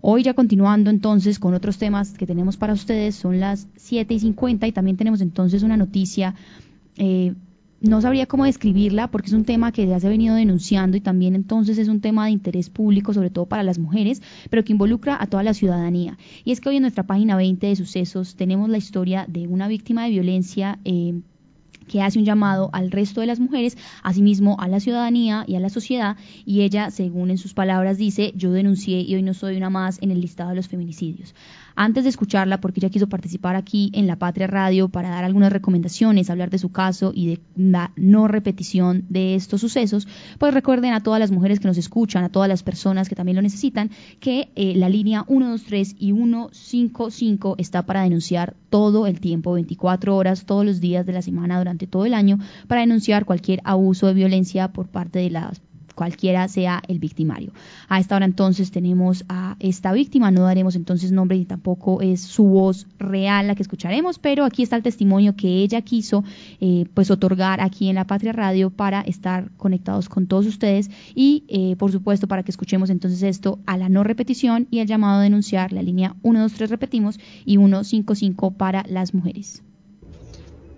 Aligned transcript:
Hoy 0.00 0.22
ya 0.22 0.34
continuando 0.34 0.90
entonces 0.90 1.38
con 1.38 1.54
otros 1.54 1.78
temas 1.78 2.12
que 2.12 2.26
tenemos 2.26 2.56
para 2.56 2.72
ustedes, 2.72 3.14
son 3.14 3.40
las 3.40 3.68
7 3.76 4.14
y 4.14 4.20
50 4.20 4.66
y 4.66 4.72
también 4.72 4.96
tenemos 4.96 5.20
entonces 5.20 5.62
una 5.62 5.76
noticia 5.76 6.34
eh, 6.96 7.34
no 7.80 8.02
sabría 8.02 8.26
cómo 8.26 8.44
describirla 8.44 9.08
porque 9.10 9.28
es 9.28 9.32
un 9.32 9.44
tema 9.44 9.72
que 9.72 9.86
ya 9.86 9.98
se 9.98 10.06
ha 10.06 10.10
venido 10.10 10.34
denunciando 10.34 10.96
y 10.96 11.00
también 11.00 11.34
entonces 11.34 11.78
es 11.78 11.88
un 11.88 12.00
tema 12.00 12.26
de 12.26 12.32
interés 12.32 12.68
público, 12.68 13.14
sobre 13.14 13.30
todo 13.30 13.46
para 13.46 13.62
las 13.62 13.78
mujeres, 13.78 14.22
pero 14.50 14.64
que 14.64 14.72
involucra 14.72 15.16
a 15.20 15.26
toda 15.26 15.42
la 15.42 15.54
ciudadanía. 15.54 16.18
Y 16.44 16.52
es 16.52 16.60
que 16.60 16.68
hoy 16.68 16.76
en 16.76 16.82
nuestra 16.82 17.04
página 17.04 17.36
20 17.36 17.66
de 17.66 17.76
sucesos 17.76 18.36
tenemos 18.36 18.68
la 18.68 18.76
historia 18.76 19.24
de 19.28 19.46
una 19.46 19.66
víctima 19.66 20.04
de 20.04 20.10
violencia 20.10 20.78
eh, 20.84 21.20
que 21.90 22.02
hace 22.02 22.20
un 22.20 22.24
llamado 22.24 22.70
al 22.72 22.92
resto 22.92 23.20
de 23.20 23.26
las 23.26 23.40
mujeres, 23.40 23.76
asimismo 24.04 24.56
a 24.60 24.68
la 24.68 24.78
ciudadanía 24.78 25.44
y 25.48 25.56
a 25.56 25.60
la 25.60 25.70
sociedad, 25.70 26.16
y 26.46 26.60
ella, 26.60 26.92
según 26.92 27.30
en 27.30 27.38
sus 27.38 27.52
palabras, 27.52 27.98
dice, 27.98 28.32
yo 28.36 28.52
denuncié 28.52 29.00
y 29.00 29.16
hoy 29.16 29.24
no 29.24 29.34
soy 29.34 29.56
una 29.56 29.70
más 29.70 29.98
en 30.00 30.12
el 30.12 30.20
listado 30.20 30.50
de 30.50 30.56
los 30.56 30.68
feminicidios. 30.68 31.34
Antes 31.74 32.04
de 32.04 32.10
escucharla, 32.10 32.60
porque 32.60 32.78
ella 32.78 32.90
quiso 32.90 33.08
participar 33.08 33.56
aquí 33.56 33.90
en 33.94 34.06
La 34.06 34.16
Patria 34.16 34.46
Radio 34.46 34.88
para 34.88 35.08
dar 35.08 35.24
algunas 35.24 35.52
recomendaciones, 35.52 36.30
hablar 36.30 36.50
de 36.50 36.58
su 36.58 36.70
caso 36.70 37.10
y 37.14 37.26
de 37.26 37.40
la 37.56 37.92
no 37.96 38.28
repetición 38.28 39.06
de 39.08 39.34
estos 39.34 39.60
sucesos, 39.60 40.06
pues 40.38 40.54
recuerden 40.54 40.92
a 40.92 41.02
todas 41.02 41.18
las 41.18 41.30
mujeres 41.30 41.58
que 41.58 41.68
nos 41.68 41.78
escuchan, 41.78 42.22
a 42.22 42.28
todas 42.28 42.48
las 42.48 42.62
personas 42.62 43.08
que 43.08 43.14
también 43.14 43.36
lo 43.36 43.42
necesitan, 43.42 43.90
que 44.20 44.50
eh, 44.54 44.74
la 44.76 44.88
línea 44.88 45.24
123 45.26 45.96
y 45.98 46.12
155 46.12 47.56
está 47.58 47.86
para 47.86 48.02
denunciar 48.02 48.54
todo 48.68 49.06
el 49.06 49.18
tiempo, 49.20 49.52
24 49.52 50.14
horas, 50.14 50.44
todos 50.44 50.64
los 50.64 50.80
días 50.80 51.06
de 51.06 51.12
la 51.12 51.22
semana, 51.22 51.58
durante 51.58 51.79
todo 51.86 52.06
el 52.06 52.14
año, 52.14 52.38
para 52.66 52.82
denunciar 52.82 53.24
cualquier 53.24 53.60
abuso 53.64 54.06
de 54.06 54.14
violencia 54.14 54.68
por 54.72 54.88
parte 54.88 55.18
de 55.18 55.30
las 55.30 55.60
cualquiera 56.00 56.48
sea 56.48 56.82
el 56.88 56.98
victimario. 56.98 57.52
A 57.90 58.00
esta 58.00 58.16
hora 58.16 58.24
entonces 58.24 58.70
tenemos 58.70 59.22
a 59.28 59.56
esta 59.60 59.92
víctima, 59.92 60.30
no 60.30 60.44
daremos 60.44 60.74
entonces 60.74 61.12
nombre 61.12 61.36
y 61.36 61.44
tampoco 61.44 62.00
es 62.00 62.22
su 62.22 62.44
voz 62.44 62.86
real 62.98 63.48
la 63.48 63.54
que 63.54 63.62
escucharemos, 63.62 64.18
pero 64.18 64.46
aquí 64.46 64.62
está 64.62 64.76
el 64.76 64.82
testimonio 64.82 65.36
que 65.36 65.48
ella 65.48 65.82
quiso 65.82 66.24
eh, 66.58 66.86
pues 66.94 67.10
otorgar 67.10 67.60
aquí 67.60 67.90
en 67.90 67.96
la 67.96 68.06
Patria 68.06 68.32
Radio 68.32 68.70
para 68.70 69.02
estar 69.02 69.50
conectados 69.58 70.08
con 70.08 70.26
todos 70.26 70.46
ustedes 70.46 70.90
y 71.14 71.44
eh, 71.48 71.76
por 71.76 71.92
supuesto 71.92 72.26
para 72.26 72.44
que 72.44 72.50
escuchemos 72.50 72.88
entonces 72.88 73.22
esto 73.22 73.58
a 73.66 73.76
la 73.76 73.90
no 73.90 74.02
repetición 74.02 74.68
y 74.70 74.78
el 74.78 74.86
llamado 74.86 75.20
a 75.20 75.22
denunciar 75.22 75.70
la 75.70 75.82
línea 75.82 76.16
123 76.22 76.70
repetimos 76.70 77.20
y 77.44 77.58
155 77.58 78.52
para 78.52 78.84
las 78.88 79.12
mujeres. 79.12 79.62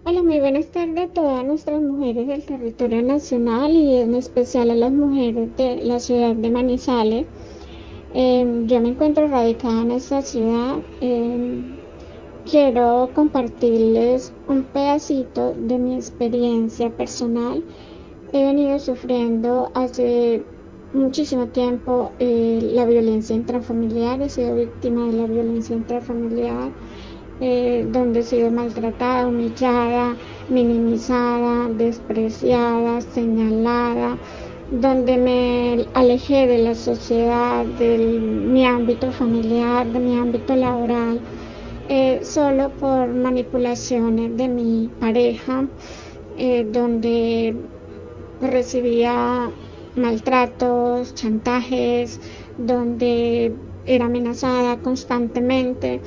Hola, 0.04 0.20
muy 0.24 0.40
buenas 0.40 0.66
tardes 0.66 1.10
a 1.10 1.12
todas 1.12 1.44
nuestras 1.44 1.80
mujeres 1.80 2.26
del 2.26 2.42
territorio 2.42 3.02
nacional 3.02 3.70
y 3.70 3.98
en 3.98 4.16
especial 4.16 4.72
a 4.72 4.74
las 4.74 4.90
mujeres 4.90 5.56
de 5.56 5.76
la 5.76 6.00
ciudad 6.00 6.34
de 6.34 6.50
Manizales. 6.50 7.26
Em, 8.12 8.66
yo 8.66 8.80
me 8.80 8.88
encuentro 8.88 9.28
radicada 9.28 9.82
en 9.82 9.92
esta 9.92 10.20
ciudad. 10.22 10.78
Em, 11.00 11.76
quiero 12.50 13.10
compartirles 13.14 14.32
un 14.48 14.64
pedacito 14.64 15.54
de 15.56 15.78
mi 15.78 15.94
experiencia 15.94 16.90
personal. 16.90 17.62
He 18.32 18.44
venido 18.44 18.80
sufriendo 18.80 19.70
hace 19.72 20.42
muchísimo 20.92 21.46
tiempo 21.46 22.10
eh, 22.18 22.58
la 22.74 22.86
violencia 22.86 23.36
intrafamiliar, 23.36 24.20
he 24.20 24.28
sido 24.28 24.56
víctima 24.56 25.06
de 25.06 25.12
la 25.12 25.26
violencia 25.26 25.76
intrafamiliar 25.76 26.72
eh, 27.44 27.84
donde 27.90 28.20
he 28.20 28.22
sido 28.22 28.52
maltratada, 28.52 29.26
humillada, 29.26 30.16
minimizada, 30.48 31.68
despreciada, 31.70 33.00
señalada, 33.00 34.16
donde 34.70 35.16
me 35.16 35.88
alejé 35.92 36.46
de 36.46 36.58
la 36.58 36.76
sociedad, 36.76 37.64
de 37.64 37.98
mi 37.98 38.64
ámbito 38.64 39.10
familiar, 39.10 39.88
de 39.88 39.98
mi 39.98 40.16
ámbito 40.16 40.54
laboral, 40.54 41.20
eh, 41.88 42.20
solo 42.22 42.70
por 42.78 43.08
manipulaciones 43.08 44.36
de 44.36 44.46
mi 44.46 44.88
pareja, 45.00 45.66
eh, 46.38 46.64
donde 46.70 47.56
recibía 48.40 49.50
maltratos, 49.96 51.12
chantajes, 51.16 52.20
donde 52.56 53.52
era 53.84 54.04
amenazada 54.04 54.76
constantemente 54.76 56.00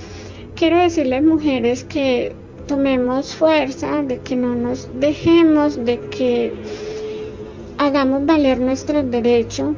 quiero 0.55 0.79
decirles 0.79 1.23
mujeres 1.23 1.83
que 1.83 2.33
tomemos 2.67 3.35
fuerza, 3.35 4.01
de 4.03 4.19
que 4.19 4.35
no 4.35 4.55
nos 4.55 4.89
dejemos, 4.99 5.83
de 5.85 5.99
que 5.99 6.53
hagamos 7.77 8.25
valer 8.25 8.59
nuestros 8.59 9.09
derechos, 9.11 9.73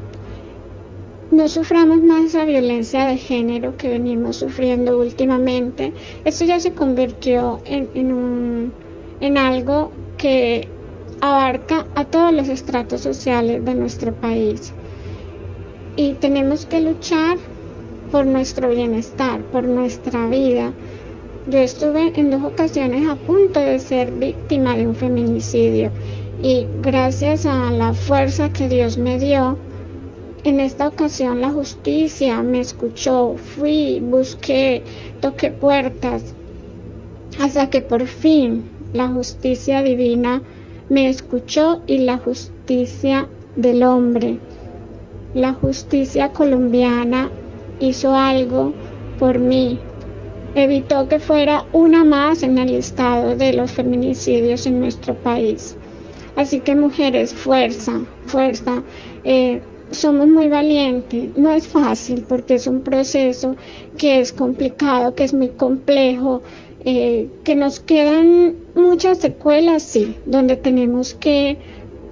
no 1.32 1.50
suframos 1.50 2.02
más 2.02 2.26
esa 2.26 2.46
violencia 2.46 3.06
de 3.06 3.18
género 3.18 3.76
que 3.76 3.90
venimos 3.90 4.38
sufriendo 4.38 4.98
últimamente. 5.00 5.92
Esto 6.24 6.46
ya 6.46 6.60
se 6.60 6.72
convirtió 6.72 7.60
en, 7.66 8.72
en, 9.20 9.38
algo 9.38 9.92
que 10.18 10.70
abarca 11.20 11.86
a 11.96 12.06
todos 12.06 12.34
los 12.34 12.48
estratos 12.48 13.02
sociales 13.02 13.66
de 13.66 13.76
nuestro 13.76 14.14
país. 14.14 14.74
Y 15.98 16.14
tenemos 16.14 16.66
que 16.66 16.80
luchar 16.80 17.38
por 18.12 18.26
nuestro 18.26 18.70
bienestar, 18.70 19.42
por 19.52 19.64
nuestra 19.64 20.28
vida. 20.28 20.74
Yo 21.50 21.60
estuve 21.60 22.12
en 22.20 22.32
dos 22.32 22.44
ocasiones 22.44 23.08
a 23.08 23.16
punto 23.16 23.60
de 23.60 23.80
ser 23.80 24.12
víctima 24.12 24.76
de 24.76 24.88
un 24.88 24.96
feminicidio 24.96 25.92
y 26.42 26.68
gracias 26.82 27.46
a 27.46 27.72
la 27.72 27.94
fuerza 27.94 28.52
que 28.52 28.68
Dios 28.70 28.98
me 28.98 29.18
dio, 29.18 29.58
en 30.44 30.60
esta 30.60 30.88
ocasión 30.88 31.42
la 31.42 31.52
justicia 31.52 32.42
me 32.44 32.60
escuchó, 32.60 33.36
fui, 33.38 34.00
busqué, 34.00 34.84
toqué 35.20 35.52
puertas, 35.52 36.36
hasta 37.40 37.70
que 37.70 37.82
por 37.82 38.06
fin 38.06 38.64
la 38.94 39.08
justicia 39.08 39.82
divina 39.84 40.42
me 40.90 41.10
escuchó 41.10 41.82
y 41.88 42.00
la 42.00 42.18
justicia 42.18 43.28
del 43.56 43.84
hombre, 43.84 44.38
la 45.34 45.54
justicia 45.54 46.32
colombiana 46.32 47.30
hizo 47.80 48.16
algo 48.16 48.74
por 49.20 49.40
mí. 49.40 49.80
Evitó 50.56 51.08
que 51.08 51.20
fuera 51.20 51.66
una 51.74 52.04
más 52.04 52.44
en 52.44 52.58
el 52.58 52.72
listado 52.72 53.36
de 53.36 53.54
los 53.54 53.72
feminicidios 53.72 54.66
en 54.66 54.80
nuestro 54.80 55.14
país. 55.16 55.76
Así 56.36 56.60
que 56.60 56.76
mujeres, 56.76 57.34
fuerza, 57.34 58.02
fuerza. 58.26 58.84
Eh, 59.24 59.62
somos 59.92 60.28
muy 60.28 60.48
valientes. 60.48 61.36
No 61.38 61.52
es 61.52 61.68
fácil 61.68 62.26
porque 62.28 62.56
es 62.56 62.68
un 62.68 62.82
proceso 62.82 63.56
que 63.98 64.20
es 64.20 64.34
complicado, 64.34 65.16
que 65.16 65.24
es 65.24 65.34
muy 65.34 65.50
complejo, 65.50 66.42
eh, 66.86 67.28
que 67.44 67.56
nos 67.56 67.80
quedan 67.80 68.56
muchas 68.76 69.18
secuelas, 69.18 69.84
sí, 69.84 70.16
donde 70.26 70.56
tenemos 70.56 71.14
que 71.16 71.58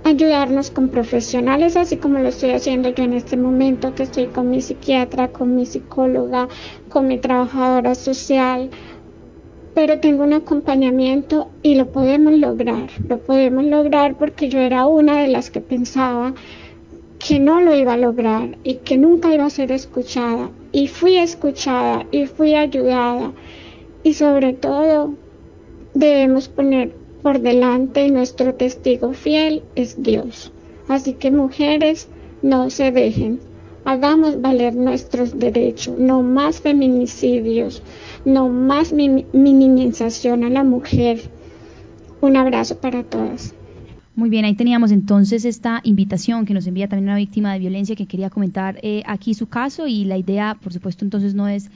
ayudarnos 0.05 0.69
con 0.69 0.89
profesionales, 0.89 1.75
así 1.75 1.97
como 1.97 2.19
lo 2.19 2.29
estoy 2.29 2.51
haciendo 2.51 2.89
yo 2.89 3.03
en 3.03 3.13
este 3.13 3.37
momento, 3.37 3.95
que 3.95 4.03
estoy 4.03 4.27
con 4.27 4.51
mi 4.51 4.61
psiquiatra, 4.61 5.29
con 5.29 5.55
mi 5.55 5.65
psicóloga, 5.65 6.47
con 6.89 7.07
mi 7.07 7.17
trabajadora 7.17 7.95
social, 7.95 8.69
pero 9.73 9.99
tengo 9.99 10.23
un 10.23 10.33
acompañamiento 10.33 11.49
y 11.63 11.73
lo 11.73 11.87
podemos 11.91 12.33
lograr, 12.33 12.91
lo 13.09 13.17
podemos 13.17 13.65
lograr 13.65 14.15
porque 14.15 14.47
yo 14.47 14.59
era 14.59 14.85
una 14.85 15.21
de 15.21 15.27
las 15.27 15.49
que 15.49 15.59
pensaba 15.59 16.35
que 17.17 17.39
no 17.39 17.59
lo 17.59 17.73
iba 17.73 17.93
a 17.93 17.97
lograr 17.97 18.59
y 18.63 18.75
que 18.75 18.99
nunca 18.99 19.33
iba 19.33 19.45
a 19.45 19.49
ser 19.49 19.71
escuchada. 19.71 20.51
Y 20.71 20.87
fui 20.87 21.17
escuchada 21.17 22.05
y 22.11 22.27
fui 22.27 22.53
ayudada. 22.53 23.31
Y 24.03 24.13
sobre 24.13 24.53
todo 24.53 25.15
debemos 25.95 26.47
poner 26.47 26.93
por 27.25 27.41
delante 27.41 28.05
y 28.05 28.11
nuestro 28.11 28.53
testigo 28.53 29.13
fiel 29.13 29.63
es 29.73 30.03
Dios. 30.03 30.53
Así 30.87 31.13
que 31.13 31.31
mujeres, 31.31 32.07
no 32.43 32.69
se 32.69 32.91
dejen. 32.91 33.39
Hagamos 33.83 34.41
valer 34.41 34.75
nuestros 34.75 35.39
derechos, 35.39 35.97
no 35.97 36.21
más 36.21 36.61
feminicidios, 36.61 37.81
no 38.25 38.47
más 38.49 38.93
minimización 38.93 40.43
a 40.43 40.51
la 40.51 40.63
mujer. 40.63 41.19
Un 42.21 42.37
abrazo 42.37 42.77
para 42.77 43.01
todas. 43.01 43.55
Muy 44.15 44.29
bien, 44.29 44.45
ahí 44.45 44.53
teníamos 44.53 44.91
entonces 44.91 45.45
esta 45.45 45.81
invitación 45.83 46.45
que 46.45 46.53
nos 46.53 46.67
envía 46.67 46.87
también 46.87 47.09
una 47.09 47.17
víctima 47.17 47.53
de 47.53 47.57
violencia 47.57 47.95
que 47.95 48.05
quería 48.05 48.29
comentar 48.29 48.77
eh, 48.83 49.01
aquí 49.07 49.33
su 49.33 49.47
caso 49.47 49.87
y 49.87 50.05
la 50.05 50.19
idea, 50.19 50.59
por 50.61 50.71
supuesto, 50.71 51.03
entonces 51.03 51.33
no 51.33 51.47
es 51.47 51.71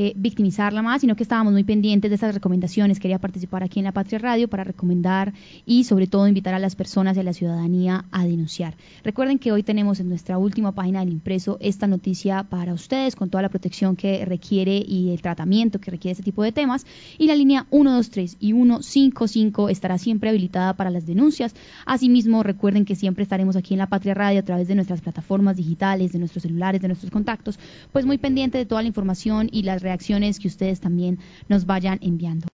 eh, 0.00 0.12
victimizarla 0.14 0.80
más, 0.80 1.00
sino 1.00 1.16
que 1.16 1.24
estábamos 1.24 1.52
muy 1.52 1.64
pendientes 1.64 2.08
de 2.08 2.14
esas 2.14 2.32
recomendaciones. 2.32 3.00
Quería 3.00 3.18
participar 3.18 3.64
aquí 3.64 3.80
en 3.80 3.84
la 3.84 3.90
Patria 3.90 4.20
Radio 4.20 4.46
para 4.46 4.62
recomendar 4.62 5.32
y 5.66 5.82
sobre 5.82 6.06
todo 6.06 6.28
invitar 6.28 6.54
a 6.54 6.60
las 6.60 6.76
personas 6.76 7.16
y 7.16 7.20
a 7.20 7.24
la 7.24 7.32
ciudadanía 7.32 8.04
a 8.12 8.24
denunciar. 8.24 8.76
Recuerden 9.02 9.40
que 9.40 9.50
hoy 9.50 9.64
tenemos 9.64 9.98
en 9.98 10.08
nuestra 10.08 10.38
última 10.38 10.70
página 10.70 11.00
del 11.00 11.08
impreso 11.08 11.58
esta 11.60 11.88
noticia 11.88 12.44
para 12.44 12.74
ustedes 12.74 13.16
con 13.16 13.28
toda 13.28 13.42
la 13.42 13.48
protección 13.48 13.96
que 13.96 14.24
requiere 14.24 14.76
y 14.86 15.10
el 15.10 15.20
tratamiento 15.20 15.80
que 15.80 15.90
requiere 15.90 16.12
este 16.12 16.22
tipo 16.22 16.44
de 16.44 16.52
temas. 16.52 16.86
Y 17.18 17.26
la 17.26 17.34
línea 17.34 17.66
123 17.70 18.36
y 18.38 18.52
155 18.52 19.68
estará 19.68 19.98
siempre 19.98 20.30
habilitada 20.30 20.74
para 20.74 20.90
las 20.90 21.06
denuncias. 21.06 21.56
Asimismo, 21.86 22.44
recuerden 22.44 22.84
que 22.84 22.94
siempre 22.94 23.24
estaremos 23.24 23.56
aquí 23.56 23.74
en 23.74 23.78
la 23.78 23.88
Patria 23.88 24.14
Radio 24.14 24.38
a 24.38 24.44
través 24.44 24.68
de 24.68 24.76
nuestras 24.76 25.00
plataformas 25.00 25.56
digitales, 25.56 26.12
de 26.12 26.20
nuestros 26.20 26.44
celulares, 26.44 26.80
de 26.80 26.86
nuestros 26.86 27.10
contactos, 27.10 27.58
pues 27.90 28.06
muy 28.06 28.18
pendiente 28.18 28.58
de 28.58 28.64
toda 28.64 28.82
la 28.82 28.86
información 28.86 29.48
y 29.50 29.64
las 29.64 29.87
reacciones 29.88 30.38
que 30.38 30.48
ustedes 30.48 30.80
también 30.80 31.18
nos 31.48 31.64
vayan 31.64 31.98
enviando. 32.02 32.46